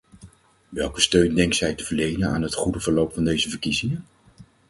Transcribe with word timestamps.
Welke 0.69 1.01
steun 1.01 1.35
denkt 1.35 1.55
zij 1.55 1.73
te 1.75 1.83
verlenen 1.83 2.29
aan 2.29 2.41
het 2.41 2.53
goede 2.53 2.79
verloop 2.79 3.13
van 3.13 3.23
deze 3.23 3.49
verkiezingen? 3.49 4.05